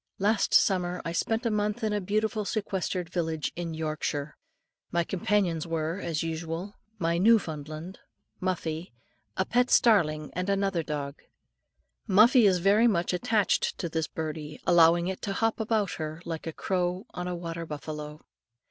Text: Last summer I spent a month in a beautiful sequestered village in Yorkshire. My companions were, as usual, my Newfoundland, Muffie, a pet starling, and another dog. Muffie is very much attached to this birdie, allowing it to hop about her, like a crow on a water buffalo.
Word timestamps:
Last 0.17 0.51
summer 0.55 0.99
I 1.05 1.11
spent 1.11 1.45
a 1.45 1.51
month 1.51 1.83
in 1.83 1.93
a 1.93 2.01
beautiful 2.01 2.43
sequestered 2.43 3.09
village 3.11 3.51
in 3.55 3.75
Yorkshire. 3.75 4.35
My 4.91 5.03
companions 5.03 5.67
were, 5.67 5.99
as 5.99 6.23
usual, 6.23 6.73
my 6.97 7.19
Newfoundland, 7.19 7.99
Muffie, 8.41 8.93
a 9.37 9.45
pet 9.45 9.69
starling, 9.69 10.31
and 10.33 10.49
another 10.49 10.81
dog. 10.81 11.19
Muffie 12.07 12.47
is 12.47 12.57
very 12.57 12.87
much 12.87 13.13
attached 13.13 13.77
to 13.77 13.89
this 13.89 14.07
birdie, 14.07 14.59
allowing 14.65 15.07
it 15.07 15.21
to 15.21 15.33
hop 15.33 15.59
about 15.59 15.91
her, 15.91 16.19
like 16.25 16.47
a 16.47 16.51
crow 16.53 17.05
on 17.11 17.27
a 17.27 17.35
water 17.35 17.67
buffalo. 17.67 18.21